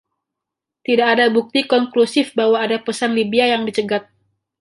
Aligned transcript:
Tidak 0.87 1.05
ada 1.13 1.25
bukti 1.35 1.59
konklusif 1.73 2.27
bahwa 2.39 2.57
ada 2.65 2.77
pesan 2.85 3.11
Libya 3.17 3.45
yang 3.53 3.63
dicegat. 3.69 4.03